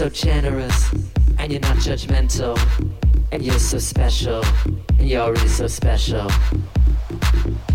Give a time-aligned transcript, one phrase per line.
[0.00, 0.90] So generous,
[1.38, 2.58] and you're not judgmental,
[3.32, 4.42] and you're so special,
[4.98, 6.26] and you're already so special.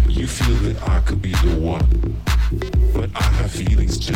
[0.09, 2.19] You feel that I could be the one,
[2.95, 4.15] but I have feelings too.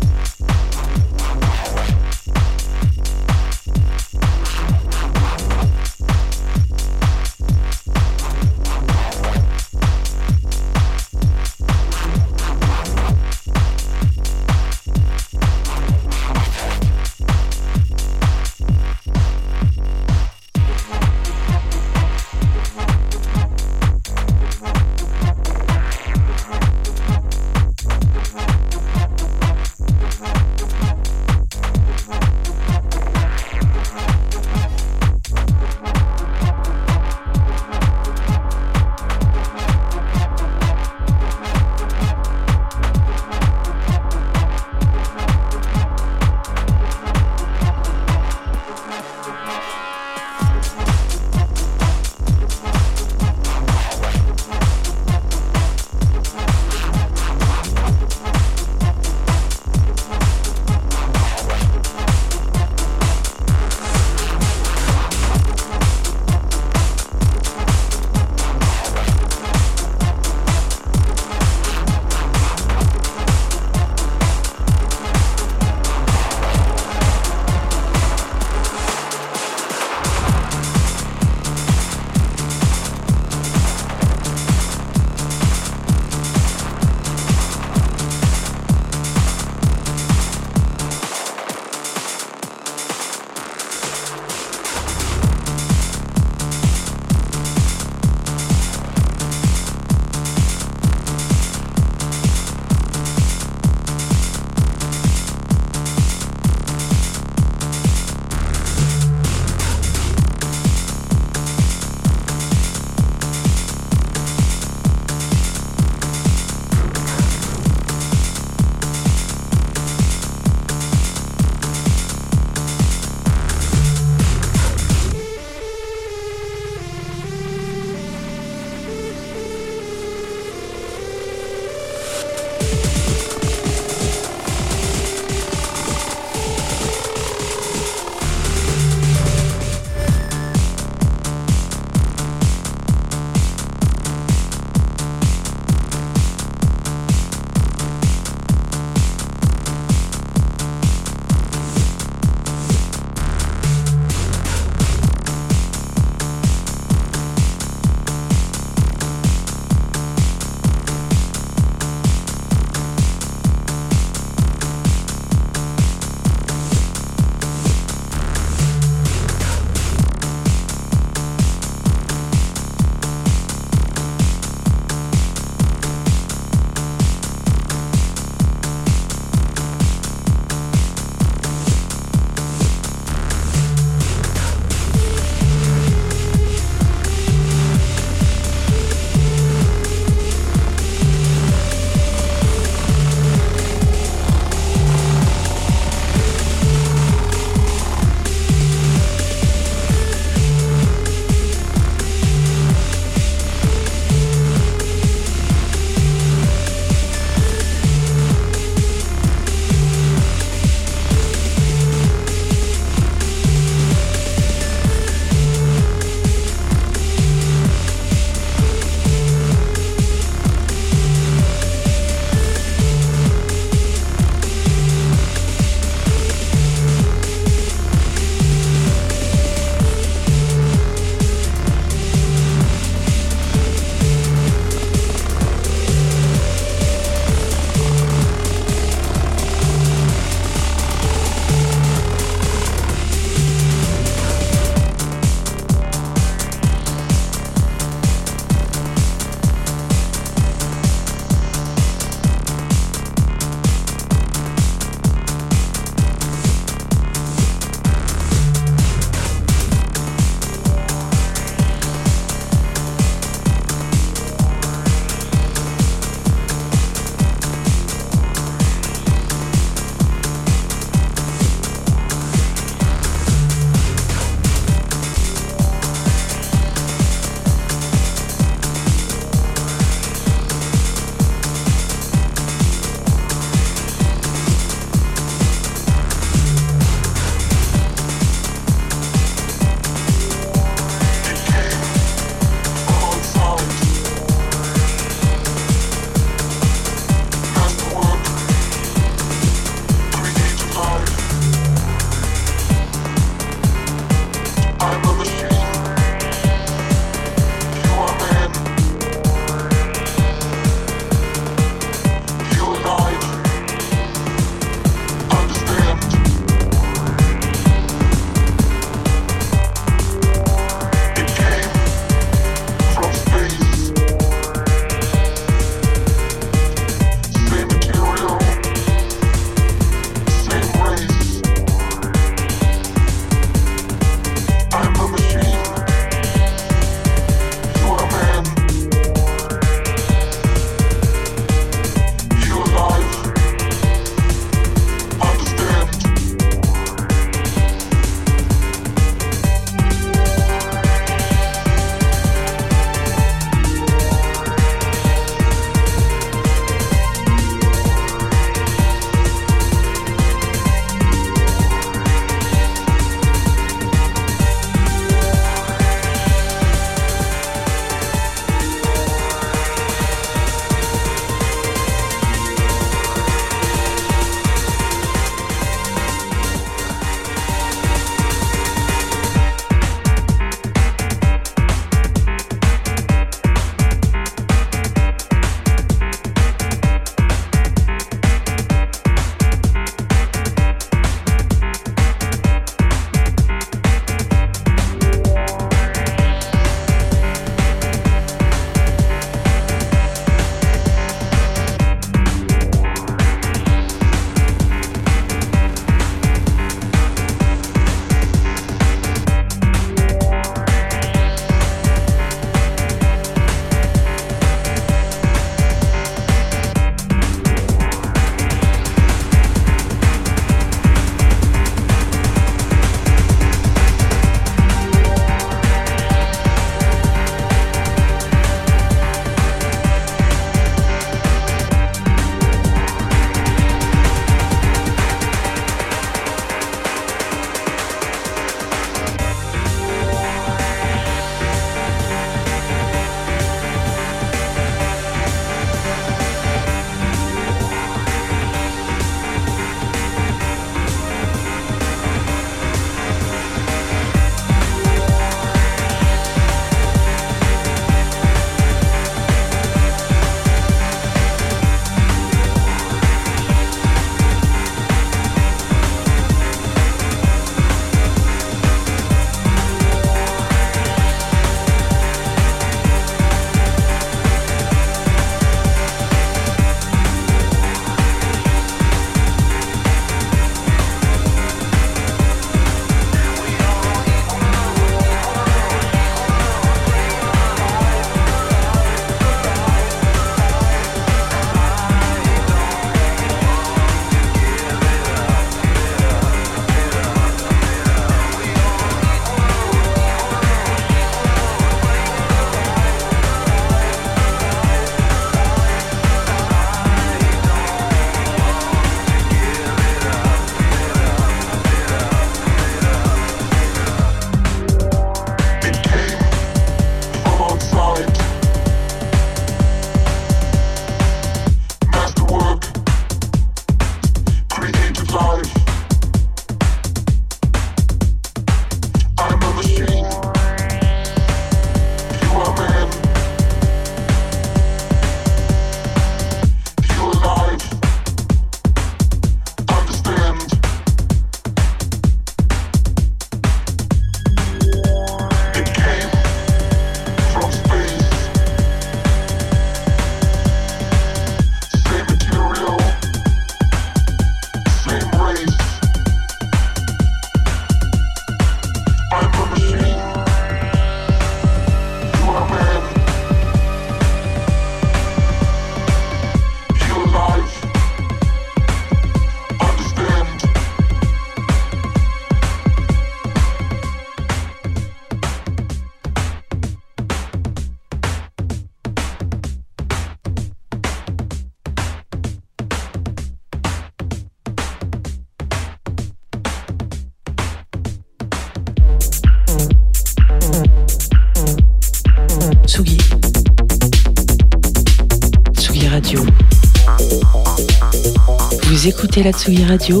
[598.86, 600.00] Écoutez la Tsugi Radio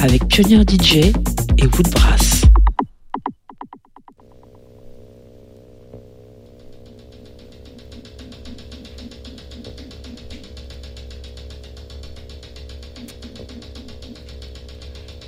[0.00, 1.10] avec Pionnier DJ
[1.58, 2.42] et Woodbrass.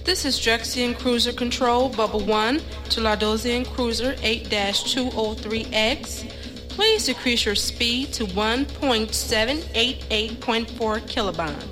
[0.05, 2.61] This is Drexian Cruiser Control Bubble 1
[2.91, 6.25] to Lardosian Cruiser 8-203X.
[6.69, 11.72] Please decrease your speed to 1.788.4 kilobonds.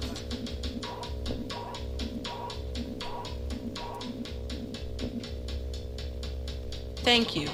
[7.10, 7.48] Thank you.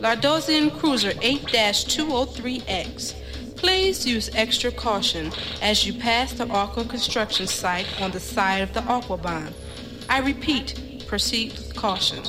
[0.00, 3.14] Lardosian Cruiser 8-203X.
[3.54, 5.30] Please use extra caution
[5.62, 9.52] as you pass the Aqua construction site on the side of the Aquabahn.
[10.08, 12.24] I repeat, proceed with caution.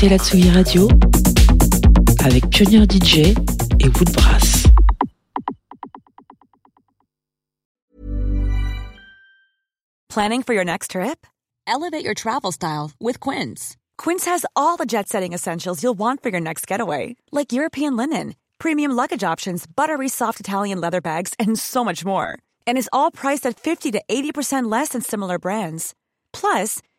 [0.00, 0.88] Écoutez la Tsugi Radio
[2.24, 3.34] avec Pioneer DJ
[3.80, 4.62] et Woodbrass.
[10.08, 11.26] Planning for your next trip?
[11.66, 13.76] Elevate your travel style with Quince.
[13.96, 17.96] Quince has all the jet setting essentials you'll want for your next getaway, like European
[17.96, 22.38] linen, premium luggage options, buttery soft Italian leather bags, and so much more.
[22.68, 25.92] And is all priced at 50 to 80% less than similar brands.
[26.32, 26.82] Plus,